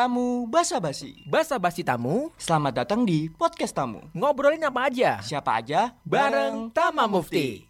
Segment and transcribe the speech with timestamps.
[0.00, 1.28] Tamu Basa Basi.
[1.28, 4.00] Basa basi tamu, Selamat datang di podcast tamu.
[4.16, 5.20] ngobrolin apa aja.
[5.20, 5.92] Siapa aja?
[6.08, 7.68] Bareng Tama Mufti.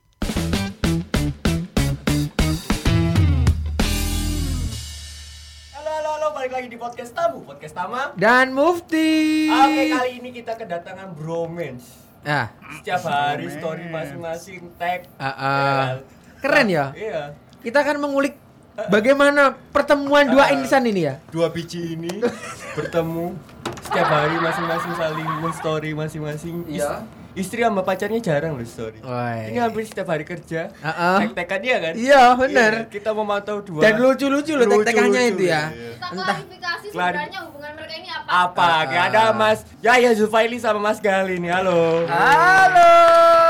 [5.74, 8.12] Halo halo halo balik lagi di podcast tamu, podcast Tama.
[8.18, 9.48] Dan Mufti.
[9.48, 11.98] Oke kali ini kita kedatangan bromance.
[12.20, 15.08] Ah, Setiap hari story masing-masing tag.
[15.16, 15.96] Ya kan?
[16.40, 16.86] Keren ya?
[16.92, 17.22] Iya.
[17.60, 18.36] kita akan mengulik
[18.88, 21.14] bagaimana pertemuan dua insan ini ya.
[21.28, 22.22] Dua biji ini
[22.72, 23.36] bertemu
[23.82, 26.54] setiap hari masing-masing saling story masing-masing.
[26.64, 27.04] Iya.
[27.30, 28.98] Istri sama pacarnya jarang loh story.
[29.46, 30.74] Ini hampir setiap hari kerja.
[30.82, 31.18] Ah, ah.
[31.22, 31.92] Tek-tekan dia kan?
[31.94, 32.72] Iya, benar.
[32.74, 33.80] Iya, kita memantau dua.
[33.80, 35.70] Dan lucu-lucu loh tek-tekannya itu ya.
[35.70, 35.94] iya.
[35.94, 36.26] Kita Entah.
[36.26, 38.26] klarifikasi Klari- sebenarnya hubungan mereka ini apa?
[38.50, 38.70] Apa?
[38.82, 41.50] Kayak ada Mas Yaya Zulfaili sama Mas Gali nih.
[41.54, 42.02] Halo.
[42.04, 42.90] Halo.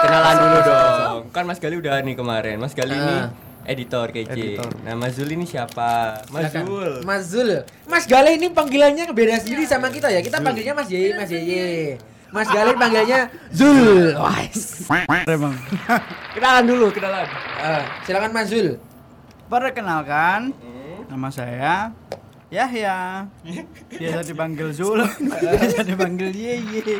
[0.04, 1.20] Kenalan dulu dong.
[1.32, 2.56] Kan Mas Gali udah nih kemarin.
[2.56, 3.32] Mas Gali ini Ah.
[3.66, 4.30] Editor KC.
[4.32, 4.70] Editor.
[4.84, 6.22] Nah, Mas Zul ini siapa?
[6.32, 6.62] Mas Silakan.
[6.66, 6.92] Zul.
[7.04, 7.50] Mas Zul.
[7.88, 10.20] Mas Gale ini panggilannya beda sendiri sama kita ya.
[10.24, 11.96] Kita panggilnya Mas Yeye, Mas Yeye.
[12.30, 14.14] Mas Gale panggilnya Zul.
[14.16, 14.86] Wais.
[15.26, 15.54] Emang.
[16.34, 17.26] Kenalan dulu, kenalan.
[17.60, 18.78] Eh, silakan Mas Zul.
[19.50, 20.54] Perkenalkan,
[21.10, 21.90] nama saya
[22.50, 23.26] Yahya.
[23.90, 25.02] Biasa dipanggil Zul,
[25.42, 26.98] biasa dipanggil Yeye.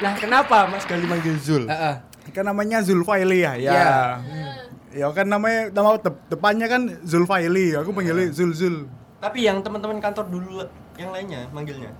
[0.00, 1.68] Nah, kenapa Mas Gali manggil Zul?
[1.68, 1.96] Heeh.
[2.32, 3.54] Kan namanya Zulfaili ya.
[3.54, 3.72] Ya.
[3.72, 3.92] Iya.
[4.94, 7.74] Ya kan namanya nama dep- depannya kan Zulfaili.
[7.74, 8.76] Aku panggilnya Zul Zul.
[9.18, 10.62] Tapi yang teman-teman kantor dulu
[10.94, 11.90] yang lainnya manggilnya.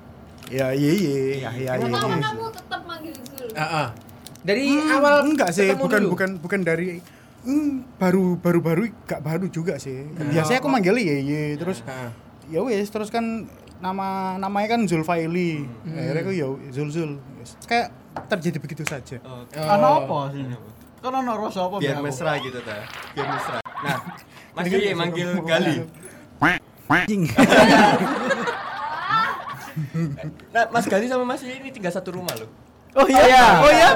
[0.46, 2.22] Ya Yeye, Yahya Kenapa Kenapa Yeye.
[2.22, 3.48] kamu tetap manggil Zul?
[3.50, 3.86] Heeh.
[4.44, 6.10] Dari Hmm, awal enggak sih, bukan dulu.
[6.12, 7.00] bukan bukan dari
[7.42, 10.04] hmm, baru baru baru gak baru juga sih.
[10.14, 12.10] Biasanya aku manggilnya Yeye terus Heeh.
[12.46, 13.48] ya wes terus kan
[13.80, 15.64] nama namanya kan Zulfaili.
[15.82, 17.10] Akhirnya aku ya Zul Zul.
[17.64, 17.90] Kayak
[18.30, 19.16] terjadi begitu saja.
[19.24, 19.42] Oh.
[19.50, 20.44] Ana apa sih?
[21.04, 22.80] Kan ana rasa apa Biar mesra gitu ta.
[23.12, 23.60] Biar mesra.
[23.60, 23.98] Nah,
[24.56, 25.84] Mas Yeye manggil Gali.
[26.88, 27.22] Anjing.
[30.54, 32.46] Nah, Mas Gali sama Mas Yeye ini tinggal satu rumah loh.
[32.94, 33.58] Oh iya.
[33.58, 33.90] Oh iya.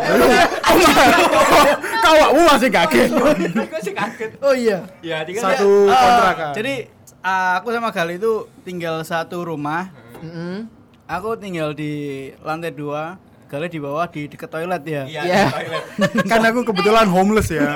[2.02, 3.10] Kau awakmu masih kaget.
[3.14, 4.30] Aku sih kaget.
[4.42, 4.82] Oh iya.
[5.06, 6.50] Ya, tinggal Satu kontrakan.
[6.58, 6.74] Jadi
[7.22, 9.94] uh, aku sama Gali itu tinggal satu rumah.
[10.18, 10.66] Mm-mm.
[11.06, 13.22] Aku tinggal di lantai dua.
[13.48, 15.02] Gali di bawah di dekat toilet ya.
[15.04, 15.40] Iya, Iya.
[15.40, 15.84] di toilet.
[16.30, 17.72] kan aku kebetulan homeless ya.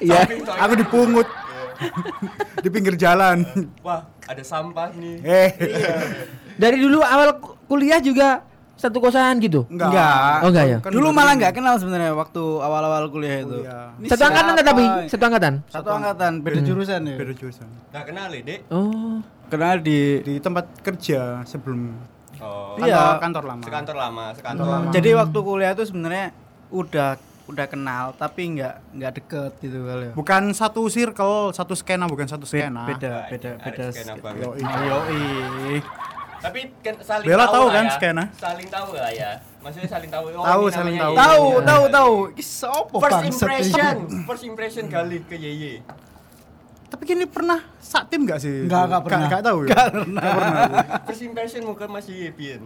[0.00, 0.20] Iya.
[0.58, 1.28] Aku dipungut
[2.58, 3.44] di pinggir jalan.
[3.80, 5.16] Wah, ada sampah nih.
[5.20, 5.50] Eh.
[6.56, 8.44] Dari dulu awal ku- kuliah juga
[8.74, 9.68] satu kosan gitu.
[9.68, 9.92] Enggak.
[9.92, 10.36] Enggak.
[10.40, 10.78] Oh, enggak ya?
[10.80, 11.40] Kan Dulu malah ini.
[11.40, 13.60] nggak kenal sebenarnya waktu awal-awal kuliah itu.
[13.60, 13.92] Kuliah.
[14.08, 15.52] Satu angkatan tapi satu angkatan.
[15.68, 17.16] Satu angkatan, beda jurusan ya.
[17.16, 17.68] Beda jurusan.
[17.92, 18.60] Nggak kenal ya, Dek?
[18.68, 19.20] Oh.
[19.48, 21.92] Kenal di Di tempat kerja sebelum
[22.40, 22.74] Oh.
[22.74, 23.04] kantor, Iya.
[23.18, 23.62] kantor lama.
[23.62, 24.74] Sekantor lama, sekantor Hmm.
[24.74, 24.90] lama.
[24.90, 26.26] Jadi waktu kuliah itu sebenarnya
[26.70, 27.10] udah
[27.44, 30.12] udah kenal tapi nggak nggak deket gitu kali ya.
[30.14, 32.86] Bukan satu circle, satu skena, bukan satu skena.
[32.86, 33.84] beda beda beda.
[33.90, 34.46] skena banget.
[34.46, 34.62] Yoi.
[34.62, 35.76] Yoi.
[36.40, 37.92] Tapi kan saling Bella tahu lah kan ya.
[37.92, 38.24] skena?
[38.32, 39.30] Saling tahu lah ya.
[39.60, 40.24] Maksudnya saling tahu.
[40.30, 41.12] Oh, Tahu, saling tahu.
[41.12, 42.14] Tahu tahu tahu.
[42.40, 45.84] Sopo First impression, first impression kali ke Yeye.
[46.90, 48.66] Tapi kini pernah sak tim gak sih?
[48.66, 49.26] Enggak, enggak pernah.
[49.30, 49.68] Enggak tahu ya?
[49.70, 50.20] Nggak pernah.
[50.20, 50.84] Nggak pernah.
[51.06, 52.62] First impression muka Mas Yeye pian.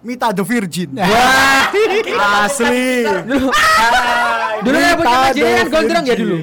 [0.00, 0.96] Mita the Virgin.
[0.96, 1.68] Wah.
[2.48, 3.04] Asli.
[3.04, 3.46] Dulu
[4.64, 6.36] dulu yang punya Jaya kan gondrong ya dulu.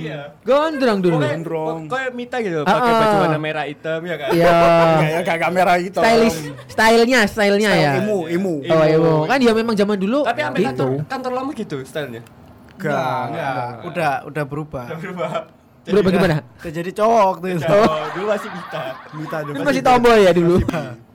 [0.46, 1.18] Gondrong dulu.
[1.20, 1.78] Gondrong.
[1.90, 3.00] Kayak Mita gitu, Ah, pakai ah.
[3.02, 4.30] baju warna merah hitam ya kan?
[4.30, 4.48] Iya.
[4.54, 6.00] Enggak ya, enggak kamera itu.
[6.00, 7.92] Stylish, stylenya, stylenya ya.
[7.98, 8.56] Emu, emu.
[8.70, 9.16] Oh, emo.
[9.26, 10.70] Kan dia memang zaman dulu Tapi sampai gitu.
[10.70, 12.22] kantor, kantor lama gitu stylenya.
[12.78, 13.22] Enggak.
[13.34, 14.86] Enggak, udah udah berubah.
[14.86, 15.30] Udah berubah.
[15.88, 16.36] Bro, bagaimana?
[16.78, 17.64] Jadi cowok waktu itu.
[17.64, 19.64] Oh, dulu masih the Kan Virgin.
[19.64, 20.56] masih tomboy ya dulu.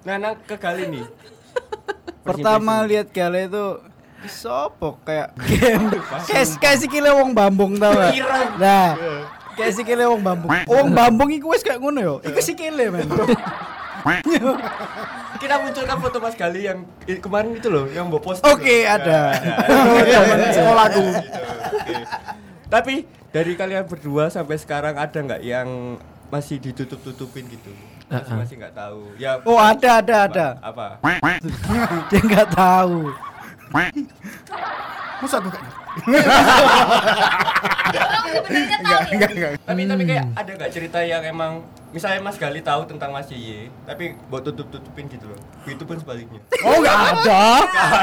[0.02, 1.04] Nah, nah ke kali nih.
[2.26, 3.66] Pertama lihat Gale itu
[4.22, 5.34] "Ki sopo kayak
[6.30, 8.14] kayak kayak si kile wong Bambung tau gak?
[8.56, 8.94] Nah,
[9.58, 10.50] kayak si kile wong Bambung.
[10.70, 12.14] Wong Bambung iku wis kayak ngono yo.
[12.22, 13.10] Iku si kile men.
[15.42, 16.86] Kita munculkan foto Mas Gali yang
[17.18, 18.46] kemarin itu loh, yang bawa poster.
[18.46, 18.94] Oke, loh.
[18.94, 19.34] ada.
[19.66, 21.02] Temen sekolahku.
[21.02, 21.18] Gitu,
[21.74, 21.96] oke.
[22.70, 22.94] Tapi
[23.32, 25.96] dari kalian berdua sampai sekarang ada nggak yang
[26.28, 27.72] masih ditutup-tutupin gitu?
[28.12, 29.16] Masih masih nggak tahu.
[29.16, 29.40] Ya.
[29.48, 30.46] Oh, ada ada ada.
[30.60, 31.00] Apa?
[32.12, 33.08] Dia nggak tahu.
[35.24, 35.38] Masa
[35.92, 36.24] enggak?
[38.82, 38.98] Ya?
[39.12, 39.52] Enggak, enggak.
[39.62, 41.52] Tapi tapi kayak ada nggak cerita yang emang
[41.92, 45.38] misalnya Mas Gali tahu tentang Mas Yeye, tapi buat tutup-tutupin gitu loh.
[45.68, 46.40] Itu pun sebaliknya.
[46.64, 47.44] Oh, enggak ada.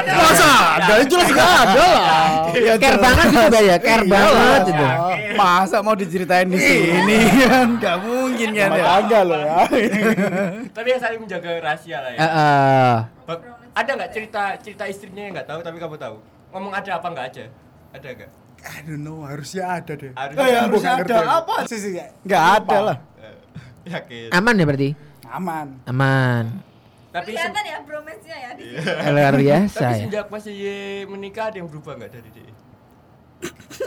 [0.06, 0.92] Masa ada?
[1.02, 2.26] Itu jelas enggak ada lah.
[2.54, 4.84] Ya, care banget gitu Mbak ya, care banget gitu.
[5.34, 7.68] Masa mau diceritain di sini kan?
[7.82, 8.84] Gak mungkin kan ya.
[8.84, 9.58] tangga loh ya.
[10.70, 12.18] tapi yang saling menjaga rahasia lah ya.
[12.22, 12.92] Heeh.
[13.26, 16.16] Bak- ada nggak cerita cerita istrinya yang nggak tahu tapi kamu tahu?
[16.50, 17.44] Ngomong ada apa nggak aja?
[17.90, 18.30] Ada nggak?
[18.60, 20.12] I don't know, harusnya ada deh.
[20.12, 20.36] Harus.
[20.36, 21.00] Oh, ya, harusnya ada.
[21.00, 21.32] ngerti.
[21.32, 21.54] Apa?
[21.64, 21.92] Sih, sih,
[22.22, 22.96] Nggak ada lah.
[23.16, 23.34] Eh,
[23.88, 24.28] Yakin.
[24.30, 24.90] Aman ya berarti?
[25.26, 25.66] Aman.
[25.86, 26.44] Aman.
[27.10, 28.80] Tapi Kelihatan ya bromance-nya ya di Iya.
[28.80, 29.10] sini.
[29.10, 30.04] Luar biasa Tapi ya.
[30.06, 32.52] sejak Mas Ye menikah ada yang berubah nggak dari dia?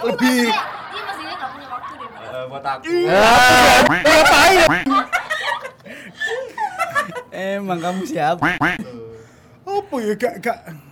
[0.04, 0.62] Lebih Iya
[1.00, 2.10] Mas Dede nggak punya waktu deh.
[2.34, 2.84] Eh, buat aku.
[7.32, 8.44] Emang kamu siapa?
[9.64, 10.83] apa ya gak gak Ya ya.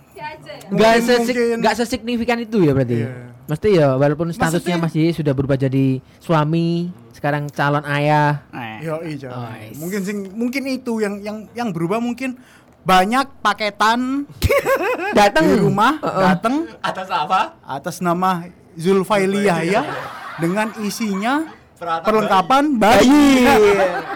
[0.72, 2.98] Nggak sesik, nggak sesignifikan itu ya berarti.
[2.98, 3.10] Iya.
[3.42, 5.86] Mesti ya walaupun statusnya Maksudnya- masih sudah berubah jadi
[6.16, 8.46] suami, sekarang calon ayah.
[8.48, 8.76] Eh.
[8.82, 12.38] ya iya Oh, mungkin sing mungkin itu yang yang yang berubah mungkin
[12.82, 14.26] banyak paketan
[15.14, 16.22] Datang di rumah Heeh.
[16.24, 17.54] datang Atas apa?
[17.62, 18.42] atas nama
[18.74, 19.84] Zulfaili Yahya
[20.38, 21.46] dengan isinya
[21.76, 23.42] Peralatan perlengkapan bayi.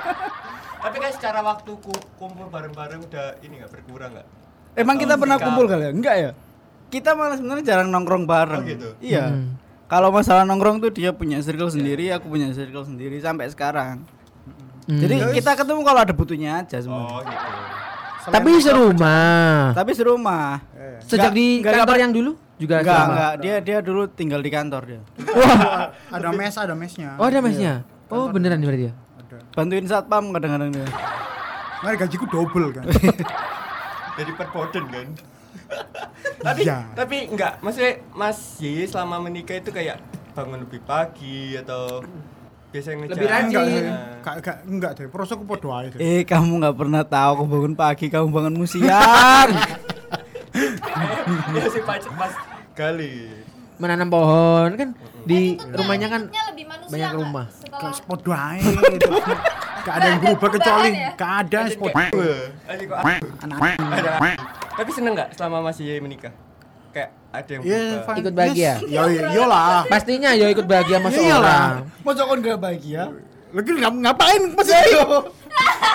[0.83, 4.27] Tapi kan secara waktu ku- kumpul bareng-bareng udah ini nggak berkurang nggak?
[4.75, 5.47] Emang kita Atau pernah nikah?
[5.47, 5.91] kumpul kali ya?
[5.91, 6.31] Enggak ya?
[6.87, 8.61] Kita malah sebenarnya jarang nongkrong bareng.
[8.61, 8.89] Oh, gitu?
[8.99, 9.27] Iya.
[9.29, 9.59] Hmm.
[9.85, 14.03] Kalau masalah nongkrong tuh dia punya circle sendiri, aku punya circle sendiri sampai sekarang.
[14.85, 14.99] Hmm.
[14.99, 17.27] Jadi kita ketemu kalau ada butuhnya aja Oh sebenarnya.
[17.29, 17.51] gitu.
[18.29, 19.63] tapi serumah.
[19.73, 20.51] Tapi serumah.
[21.01, 23.07] Sejak Nggak- di nggak kantor dapat- yang dulu juga Enggak, serumah?
[23.09, 23.33] enggak.
[23.39, 25.01] Dia dia dulu tinggal di kantor dia.
[25.39, 25.91] Wah.
[26.09, 27.11] ada mes, ada mesnya.
[27.15, 27.73] Oh ada mesnya.
[28.09, 28.95] Oh beneran berarti ya.
[29.21, 29.37] Ada.
[29.53, 30.87] Bantuin satpam kadang-kadang dia.
[31.77, 32.85] Nah, gajiku double kan.
[34.19, 35.07] Jadi perboden kan.
[36.39, 36.79] Tapi Iya.
[36.93, 38.39] tapi enggak, maksudnya Mas
[38.85, 39.97] selama menikah itu kayak
[40.33, 42.05] bangun lebih pagi atau
[42.69, 43.47] biasanya ngejar Lebih rajin.
[43.47, 43.81] enggak, Nah.
[44.21, 45.07] enggak, enggak, enggak deh.
[45.09, 45.99] Prosoku podo ae deh.
[45.99, 49.49] Eh, kamu nggak pernah tahu aku bangun pagi, kamu bangun siang.
[51.53, 52.35] ya sih pacet Mas
[52.73, 53.33] Gali.
[53.77, 54.89] Menanam pohon kan
[55.23, 57.47] di rumahnya kan ikutnya lebih manusia banyak rumah.
[58.33, 58.61] Ae.
[58.65, 59.11] itu.
[59.79, 61.11] Enggak ada yang berubah kecuali ya?
[61.13, 61.93] enggak ada Aja podo.
[61.93, 62.99] kayak, "Wah, aja kok
[63.39, 63.59] Anak.
[64.77, 66.33] Tapi seneng nggak selama Mas Ye menikah?
[66.93, 68.05] Kayak ada yang Iya, berubah.
[68.07, 68.19] fine.
[68.19, 68.73] Ikut bahagia?
[68.79, 68.79] Yes.
[68.87, 69.83] Ya iyalah.
[69.87, 71.25] Pastinya ya ikut bahagia sama Ya iyalah.
[71.27, 71.75] seorang.
[72.03, 73.03] Masa kon gak bahagia?
[73.53, 75.05] Lagi ngap- ngapain maksudnya?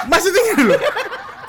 [0.03, 0.79] maksudnya gini loh.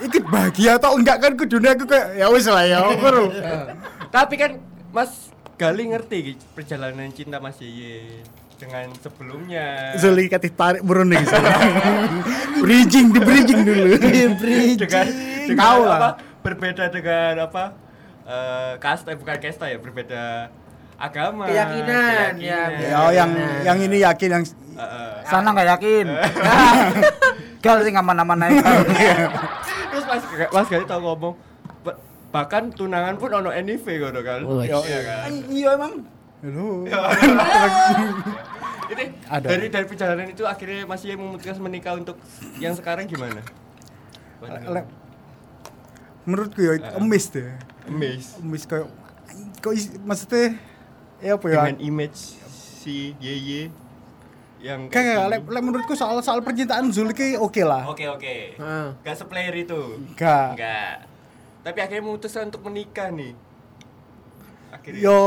[0.02, 2.78] Ikut bahagia atau enggak kan ke dunia aku kayak ya wis lah ya.
[2.92, 3.28] bro.
[4.14, 4.50] Tapi kan
[4.88, 6.18] Mas Gali ngerti
[6.52, 8.24] perjalanan cinta Mas Ye
[8.58, 9.94] dengan sebelumnya.
[9.94, 11.22] Zoli katih tarik burun nih
[12.62, 14.34] bridging di bridging dulu dengan
[14.74, 15.06] dengan
[15.54, 16.12] Tahu apa lah.
[16.42, 17.64] Berbeda dengan apa
[18.22, 20.46] eh kasta bukan kasta ya berbeda
[20.94, 23.30] agama Keyakinan, ya, ya yang
[23.62, 25.12] yang ini yakin yang Eh, eh.
[25.28, 26.06] Sana nggak yakin.
[27.64, 28.56] Gal sih aman-aman naik.
[29.92, 31.36] terus mas mas Gali tau ngomong
[31.84, 32.00] "Ba-
[32.32, 35.92] bahkan tunangan pun ono NIV gitu kan iya kan Iya emang.
[36.40, 36.88] Halo.
[38.92, 39.46] ini Ada.
[39.46, 42.16] dari dari perjalanan itu akhirnya masih memutuskan menikah untuk
[42.56, 43.44] yang sekarang gimana
[46.22, 47.50] menurutku ya emis deh
[47.82, 48.86] Amazed emis kayak
[49.58, 50.54] kok is- maksudnya
[51.18, 52.18] ya apa ya dengan image
[52.78, 53.70] si Yeye
[54.62, 58.54] yang kayak kayak le- le- menurutku soal soal percintaan Zul ki oke lah Oke oke.
[58.54, 58.86] Heeh.
[59.02, 59.98] Gak seplayer itu.
[59.98, 60.54] Enggak.
[60.54, 60.94] Enggak.
[61.62, 63.34] Tapi akhirnya memutuskan untuk menikah nih.
[64.70, 64.98] Akhirnya.
[65.00, 65.18] yo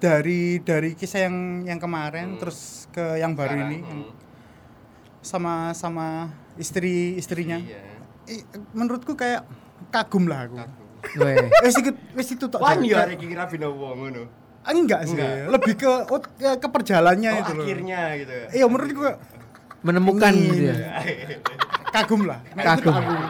[0.00, 4.04] dari dari kisah yang yang kemarin terus ke yang baru Sekarang, ini hmm.
[5.20, 7.80] sama sama istri istrinya Iya.
[8.26, 9.44] I- menurutku kayak
[9.88, 10.58] kagum lah aku
[11.20, 11.36] Weh.
[11.64, 14.22] wes ikut wes itu tok Wan yo arek iki rabi wong ngono.
[14.64, 15.52] enggak sih Enggak.
[15.52, 18.32] lebih ke oh, ke, ke perjalannya Oh, itu loh akhirnya gitu.
[18.52, 19.04] iya menurutku
[19.84, 20.76] Menemukan gitu ya.
[21.92, 22.96] kagum lah Nah, Kagum.
[22.96, 23.20] kagum.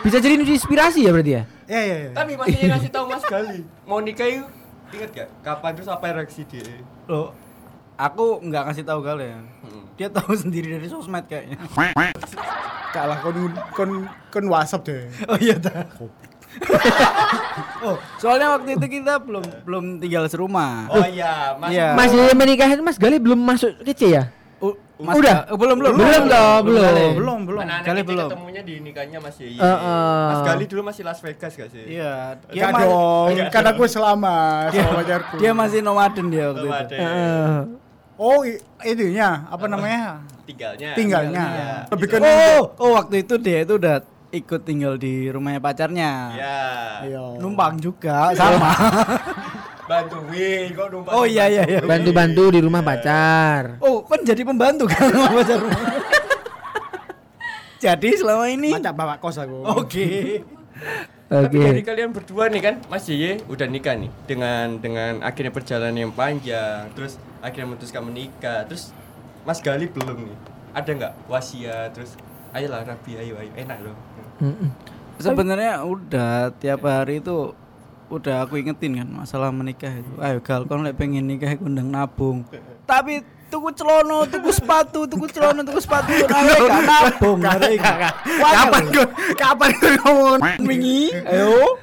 [0.00, 1.42] Bisa jadi inspirasi ya berarti ya?
[1.66, 3.64] ya ya ya Tapi masih ngasih tahu Mas Gali.
[3.82, 4.46] Mau nikah yuk.
[4.92, 5.28] Ingat gak?
[5.42, 6.62] Kapan terus apa reaksi dia?
[7.08, 7.32] Loh,
[7.96, 9.40] aku nggak ngasih tahu Gal ya.
[9.64, 9.84] Hmm.
[9.96, 11.58] Dia tahu sendiri dari sosmed kayaknya.
[12.94, 13.34] Kak lah kon
[13.74, 13.90] kon
[14.30, 15.82] kon WhatsApp deh Oh iya dah.
[17.82, 20.86] oh, soalnya waktu itu kita belum belum tinggal serumah.
[20.88, 21.70] Oh iya, Mas.
[21.70, 21.88] Iya.
[21.92, 24.24] Mas menikah itu Mas Gali belum masuk kece ya?
[24.62, 25.44] U- Udah?
[25.44, 26.22] Ga- belum belum Belum
[26.62, 27.10] belum.
[27.18, 28.28] Belum belum Gali kita belum.
[28.30, 29.58] ketemunya di nikahnya Mas Yeye.
[29.58, 30.24] Eh, eh.
[30.30, 31.84] Mas Gali dulu masih Las Vegas gak sih?
[31.90, 35.34] Iya, dia, dong, kan aku selama sama pacarku.
[35.42, 36.94] dia masih nomaden dia waktu Belum itu.
[36.94, 36.98] ada.
[38.14, 38.46] Oh,
[38.86, 40.22] itunya apa namanya?
[40.46, 40.90] Tinggalnya.
[40.94, 41.46] Tinggalnya.
[41.90, 44.04] Lebih ke Oh, oh waktu itu dia itu udah
[44.34, 46.12] ikut tinggal di rumahnya pacarnya.
[46.34, 46.58] Iya.
[47.10, 47.24] Iya.
[47.38, 48.70] Numpang juga sama.
[49.90, 51.12] Bantuin kok numpang.
[51.12, 51.80] Oh, iya, iya, iya.
[51.84, 53.78] Bantu-bantu di rumah pacar.
[53.84, 55.82] Oh, kan jadi pembantu kan sama pacar rumah.
[57.84, 59.60] jadi selama ini Macam bawa kos aku.
[59.76, 60.40] Oke.
[61.24, 61.64] Tapi Oke.
[61.64, 66.12] dari kalian berdua nih kan, Mas Yeye udah nikah nih dengan dengan akhirnya perjalanan yang
[66.12, 68.92] panjang, terus akhirnya memutuskan menikah, terus
[69.48, 70.38] Mas Gali belum nih.
[70.76, 72.18] Ada nggak wasiat terus
[72.52, 73.96] ayolah Rabi ayo ayo enak loh.
[74.42, 74.68] Mm-mm.
[75.16, 77.54] Sebenarnya udah tiap hari itu
[78.12, 80.12] udah aku ingetin kan masalah menikah itu.
[80.20, 82.44] Ayo gal kon lek pengen nikah iku ndang nabung.
[82.84, 83.24] Tapi
[83.54, 86.10] tuku celono, tuku sepatu, tuku celono, tuku sepatu.
[86.38, 87.38] Ayo gak nabung.
[87.38, 89.06] Kapan gue?
[89.38, 90.38] Kapan gue ngomong?
[90.60, 91.14] wingi?
[91.22, 91.78] Ayo.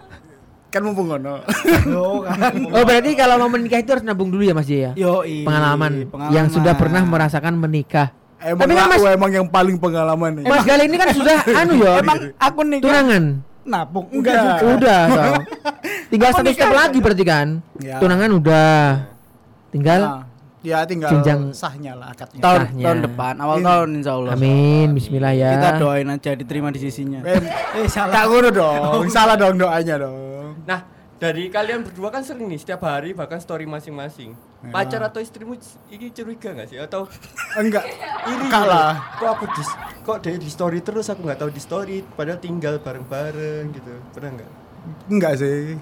[0.68, 1.40] Kan mumpung ngono.
[1.84, 2.52] Yo kan.
[2.76, 4.92] Oh berarti kalau mau menikah itu harus nabung dulu ya Mas Ye ya?
[4.96, 8.12] Yo, Pengalaman, yang sudah pernah merasakan menikah.
[8.42, 10.46] Emang Tapi kan aku Mas- emang yang paling pengalaman nih.
[10.48, 13.24] Mas Gali ini kan sudah anu ya, Emang aku nikah tunangan.
[13.62, 14.34] nabung Enggak.
[14.58, 14.66] juga.
[14.74, 15.34] Udah, tau.
[16.10, 17.48] Tinggal satu step lagi berarti kan?
[17.78, 18.02] Ya.
[18.02, 18.82] Tunangan udah.
[19.70, 20.24] Tinggal Nah,
[20.62, 22.38] ya tinggal jenjang- sahnya lah akadnya.
[22.40, 22.84] Tahun Sahnya.
[22.84, 23.66] tahun depan, awal Ini.
[23.66, 24.32] tahun insya Allah.
[24.34, 25.50] Amin, bismillah ya.
[25.54, 27.20] Kita doain aja diterima di sisinya.
[27.22, 27.42] Eh,
[27.76, 28.14] Eh salah.
[28.14, 29.06] Tak ngono dong.
[29.16, 30.54] Salah dong doanya dong.
[30.64, 30.80] Nah,
[31.18, 34.34] dari kalian berdua kan sering nih setiap hari bahkan story masing-masing.
[34.62, 34.70] Ya.
[34.72, 37.10] Pacar atau istrimu ini curiga gak sih atau
[37.56, 37.82] Enggak.
[38.24, 38.70] iri Enggak gitu?
[38.70, 38.92] lah.
[39.18, 39.64] Kok aku di
[40.00, 43.94] kok dia di story terus aku nggak tahu di story padahal tinggal bareng-bareng gitu.
[44.12, 44.52] Pernah nggak?
[45.10, 45.82] Enggak sih.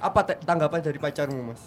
[0.00, 1.60] Apa tanggapan dari pacarmu, Mas?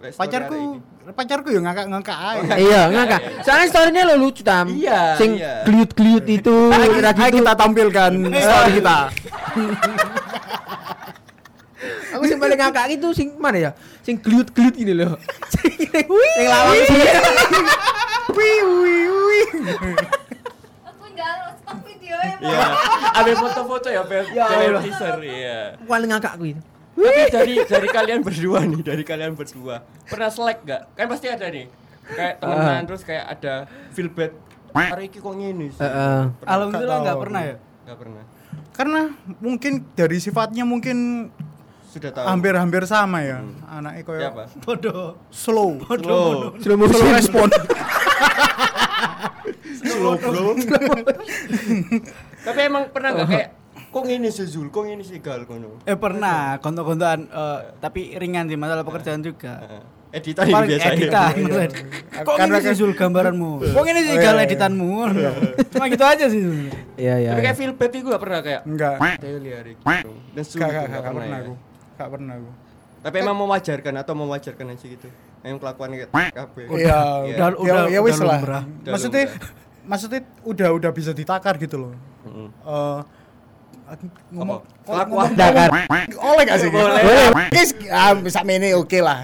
[0.00, 0.80] Hari Pacarku, ini.
[1.12, 2.56] pacarku ya ngangkat-ngangkat aja.
[2.56, 3.20] Iya, ngakak.
[3.44, 4.72] Soalnya story-nya lo lucu tam.
[4.72, 5.60] Iya, Sing iya.
[5.68, 7.12] kliut-kliut itu, Ayo kita
[7.52, 8.98] tampilkan story kita.
[12.16, 13.70] Aku sing paling ngakak itu sing mana ya?
[14.00, 15.20] Sing kliut-kliut gini loh.
[15.52, 16.96] Sing sing lawak sih.
[18.32, 19.48] Wih, wih, wih.
[20.88, 22.40] Aku nggak stok video ya.
[22.40, 22.66] Iya.
[23.20, 24.24] Ada foto-foto ya, Bel.
[24.32, 24.48] Ya
[24.80, 25.76] teaser, iya.
[25.84, 26.64] Paling ngakak aku itu.
[26.96, 30.82] Tapi dari dari kalian berdua nih, dari kalian berdua pernah selek gak?
[30.98, 31.66] Kan pasti ada nih.
[32.10, 33.54] Kayak temenan terus kayak ada
[33.94, 34.34] feel bad.
[34.74, 35.80] Hari ini kok ngene sih?
[35.82, 36.20] Heeh.
[36.30, 36.50] Pernah?
[36.50, 37.56] Alhamdulillah Nggak pernah ya.
[37.86, 38.22] Nggak pernah.
[38.74, 39.00] Karena
[39.38, 41.28] mungkin dari sifatnya mungkin
[41.90, 42.26] Sudah tahu.
[42.26, 43.42] hampir-hampir sama ya.
[43.66, 44.44] Anaknya koyo Siapa?
[44.62, 45.18] Bodoh.
[45.30, 45.70] slow.
[45.86, 46.54] Slow.
[46.58, 46.98] Slow motion.
[46.98, 47.48] Slow respon.
[49.80, 50.54] Slow, bro.
[52.40, 53.48] Tapi emang pernah nggak kayak
[53.90, 55.82] kok ngene sih Zul, kok ngene sih Gal ngono.
[55.82, 59.58] Eh pernah, kontok-kontokan eh, tapi ringan sih masalah pekerjaan juga.
[59.60, 59.82] Heeh.
[60.10, 60.94] Editan ini Paling biasanya.
[60.96, 61.32] editan.
[61.38, 61.66] Iya.
[62.20, 63.50] Kok Karena ini sih kan- Zul gambaranmu?
[63.78, 64.42] Kok ini sih gal iya, iya.
[64.44, 64.90] editanmu?
[65.70, 66.40] Cuma gitu aja sih.
[66.40, 66.58] Zul.
[66.98, 67.30] Iya, iya.
[67.30, 68.94] Tapi kayak feel bad itu gak pernah kayak Enggak.
[69.18, 70.10] daily hari gitu.
[70.34, 71.38] Dan Zul enggak pernah ya.
[71.40, 71.54] aku.
[71.94, 72.50] Enggak pernah aku.
[73.00, 75.08] Tapi emang mewajarkan atau mewajarkan aja gitu.
[75.40, 76.64] Yang kelakuan kayak kabeh.
[76.68, 76.98] Iya, Iya.
[77.30, 78.40] udah, Udah- udah- ya wis lah.
[78.84, 79.22] Maksudnya
[79.80, 81.92] maksudnya udah udah bisa ditakar gitu loh.
[84.30, 84.86] Ngomong Apa?
[84.86, 85.28] Kelakuan.
[85.34, 85.68] Dakar.
[86.14, 86.70] oleh gak sih?
[86.70, 87.02] Boleh.
[87.50, 88.40] Guys, ah, bisa
[88.74, 89.18] oke lah.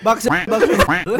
[0.00, 1.14] Bakso, bakso.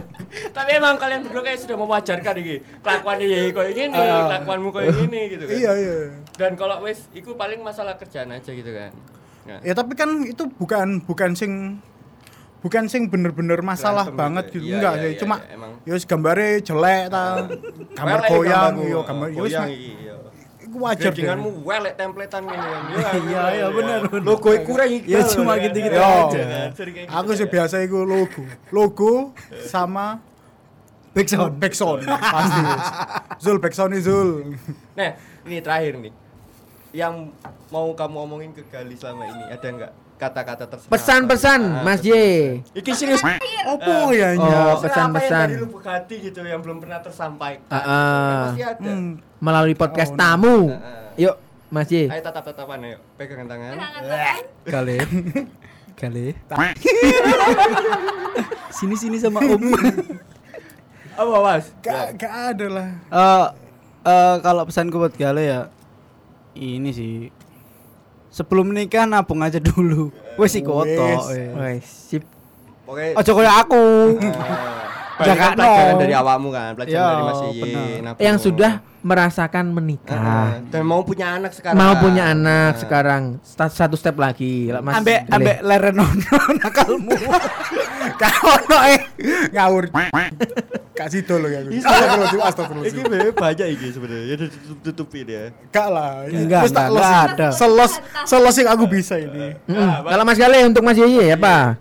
[0.52, 2.56] Tapi emang kalian berdua kayak sudah mewajarkan iki.
[2.80, 4.28] Kelakuan iki koyo gini, Ah.
[4.33, 5.56] kelakuanmu koyo gini gitu kan.
[5.56, 5.97] Iya, iya.
[6.37, 8.92] Dan kalau wis iku paling masalah kerjaan aja gitu kan.
[9.47, 11.78] Nah, Ya tapi kan itu bukan bukan sing
[12.66, 14.66] bukan sing bener-bener masalah Berantem banget gitu gitu, ya.
[14.66, 15.70] Iya, enggak iya, sih iya, cuma iya, emang.
[15.87, 17.23] ya gambare jelek ta
[17.94, 19.62] gambar goyang yo gambar yo iya.
[20.66, 21.23] iku wajar deh.
[21.23, 22.82] Gradinganmu welek templatean gini kan.
[22.90, 24.00] Iya, Iya, iya, bener.
[24.18, 25.14] Logo iku kurang iki.
[25.14, 26.42] Ya, cuma gitu-gitu Yo, aja
[27.06, 27.52] aku gitu sih ya.
[27.54, 28.42] biasa iku logo
[28.75, 29.12] logo
[29.62, 30.18] sama
[31.14, 31.62] Backsound.
[31.62, 32.61] backsound pasti.
[33.46, 34.58] Zul backsound nih Zul
[34.99, 35.14] Nah,
[35.46, 36.12] ini terakhir nih.
[36.90, 37.30] Yang
[37.70, 40.90] mau kamu omongin ke Gali selama ini ada enggak kata-kata terserah?
[40.90, 42.61] Pesan-pesan Ah, Mas Ye.
[42.73, 43.20] Iki serius.
[43.66, 45.49] opo ya Oh, apa pesan-pesan.
[45.50, 47.68] dari lubuk hati gitu yang belum pernah tersampaikan.
[47.68, 48.40] Ah, ah.
[48.49, 48.80] Pasti ada.
[48.82, 50.56] Hmm, Melalui podcast Oh, tamu.
[50.70, 51.28] Heeh.
[51.28, 51.37] Yuk,
[51.68, 52.06] Mas Ye.
[52.06, 52.99] Ayo tatap-tatapan ayo.
[53.14, 53.73] Pegangan tangan.
[53.73, 54.42] Pegangan tangan.
[54.66, 54.96] Kali.
[56.00, 56.26] Kali.
[58.70, 59.62] Sini sini sama Om.
[61.16, 61.73] Apa, Mas?
[61.80, 63.46] gak gak ada lah Eh
[64.04, 65.61] eh, kalau pesanku buat Gale ya
[66.54, 67.32] ini sih
[68.36, 70.12] sebelum menikah nabung aja dulu.
[70.38, 71.08] Wes sih koto.
[71.56, 71.88] Wes.
[72.12, 72.20] Sip.
[72.84, 73.84] Pokoknya Ojo koyo aku.
[75.16, 75.98] Banyak kan Jangan pelajaran no.
[75.98, 77.48] dari awakmu kan, pelajaran Ya, dari Mas Ye.
[77.56, 77.86] benar.
[78.04, 78.20] nabung.
[78.20, 79.74] Yang sudah merasakan Heeh.
[79.74, 80.46] menikah.
[80.68, 81.78] dan mau punya anak sekarang.
[81.78, 82.78] Mau punya anak Nah.
[82.78, 83.22] sekarang.
[83.48, 84.68] Satu step lagi.
[84.76, 87.16] Mas ambek ambek leren nono nakalmu.
[88.20, 89.00] gak ono eh
[89.50, 89.88] ngawur
[90.96, 94.24] gak sido ya aku astagfirullahaladzim astagfirullahaladzim bener banyak iki sebenarnya.
[94.24, 95.44] Ya tutup-tutupin ya.
[95.68, 97.48] gak lah Enggak, tak enggak, los- enggak ada.
[97.52, 97.92] selos
[98.24, 99.90] selos yang aku bisa ini Mm-mm.
[100.02, 101.76] Kalau Mas Gale untuk Mas Ye apa?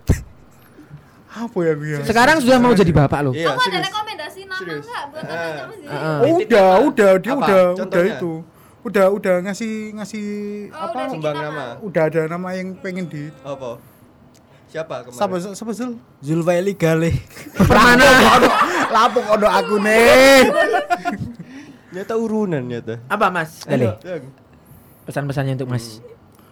[1.28, 3.32] apa ya gue ya Sekarang sudah mau jadi bapak loh.
[3.32, 5.86] Iya, Kamu ada rekomendasi nama enggak buat anak kamu sih?
[6.40, 8.32] Udah, udah, dia udah, udah itu.
[8.82, 10.26] Udah, udah ngasih ngasih
[10.70, 10.94] Oh, apa?
[10.94, 11.50] udah bikin Sumbang nama.
[11.50, 11.64] nama.
[11.82, 13.82] Udah ada nama yang pengen di Apa?
[14.66, 15.18] Siapa kemarin?
[15.18, 15.92] Siapa siapa Zul?
[16.20, 17.12] Zulfaili Gale.
[17.54, 18.08] Permana?
[18.96, 20.48] Lapuk ono aku nih.
[21.92, 22.96] Nyata urunan nyata.
[23.12, 24.00] Apa Mas Gale?
[24.00, 24.24] Yang.
[25.04, 26.00] Pesan-pesannya untuk Mas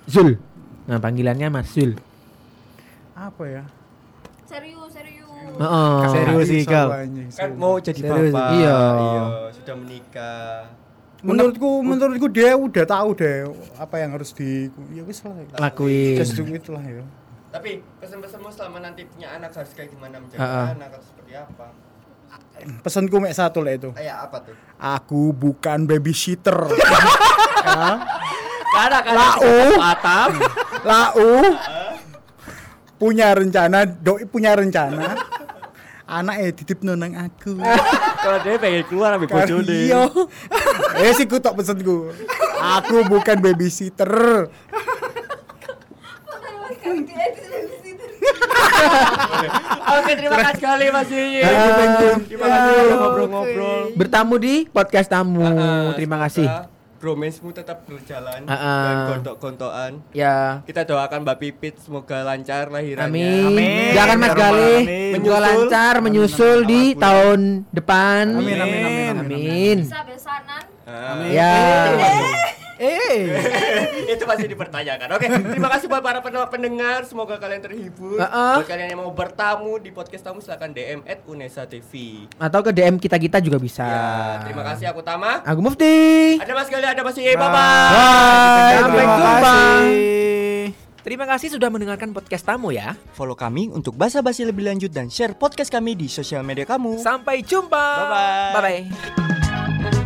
[0.05, 0.37] Zul.
[0.85, 1.97] Nah, panggilannya Mas Zul.
[3.17, 3.65] Apa ya?
[4.45, 5.57] Serius, serius.
[5.57, 5.97] Heeh.
[6.13, 6.89] Serius sih, Gal.
[7.33, 8.33] Kan mau jadi Serius.
[8.37, 8.49] bapak.
[8.61, 8.79] Iya.
[9.57, 10.69] sudah menikah.
[11.25, 13.49] Menurutku menurutku dia udah tahu deh
[13.81, 15.33] apa yang harus di ya wis lah.
[15.57, 16.21] Lakuin.
[16.21, 17.01] Just do it lah ya.
[17.49, 21.73] Tapi pesan-pesanmu selama nanti punya anak harus kayak gimana menjaga anak atau seperti apa?
[22.81, 23.93] Pesanku mek satu lah itu.
[23.93, 24.55] Kayak apa tuh?
[24.81, 26.55] Aku bukan babysitter.
[28.75, 29.79] Karena kan Lau.
[29.79, 30.31] atap.
[30.83, 31.31] Lau
[32.99, 35.15] punya rencana, doi punya rencana.
[36.05, 37.57] Anak eh titip nonang aku.
[38.21, 40.05] Kalau dia pengen keluar ambil Kan iya.
[41.01, 42.13] Eh sih ku pesenku.
[42.61, 44.13] Aku bukan babysitter.
[49.97, 51.41] Oke, terima kasih sekali Mas Yiyi.
[52.25, 53.81] Terima kasih Ah, udah ngobrol-ngobrol.
[53.95, 55.45] Bertamu di podcast tamu.
[55.93, 56.49] Terima kasih.
[56.97, 58.77] Bromance-mu tetap berjalan Ha-ha.
[58.81, 59.93] dan gontok-gontokan.
[60.11, 60.65] Ya.
[60.65, 63.45] Kita doakan Mbak Pipit semoga lancar lahirannya.
[63.45, 63.45] Amin.
[63.45, 63.93] Amin.
[63.93, 65.45] Jangan Mas Ya Galih semoga Menyusul.
[65.45, 66.97] lancar menyusul di Amin.
[66.99, 68.25] tahun depan.
[68.33, 69.77] Amin, amin, amin, Amin.
[69.85, 70.65] Bisa besanan.
[70.83, 71.29] Ah.
[71.29, 71.53] Ya.
[72.77, 73.31] Eh.
[74.15, 75.09] itu masih dipertanyakan.
[75.15, 77.07] Oke, terima kasih buat para pen- pendengar.
[77.07, 78.19] Semoga kalian terhibur.
[78.19, 78.61] Uh-uh.
[78.61, 82.25] Buat kalian yang mau bertamu di podcast tamu silahkan DM at Unesa TV.
[82.37, 83.87] Atau ke DM kita kita juga bisa.
[83.87, 85.45] Ya, terima kasih aku Tama.
[85.45, 86.37] Aku Mufti.
[86.39, 87.35] Ada Mas Gali, ada Mas Yiyi.
[87.35, 87.55] Bye bye.
[87.55, 88.75] Bye.
[88.75, 89.31] Sampai Terima jumpa.
[89.31, 90.05] kasih.
[91.05, 92.97] Terima kasih sudah mendengarkan podcast tamu ya.
[93.13, 96.97] Follow kami untuk basa-basi lebih lanjut dan share podcast kami di sosial media kamu.
[96.97, 97.77] Sampai jumpa.
[97.77, 98.53] Bye-bye.
[98.57, 100.04] Bye bye.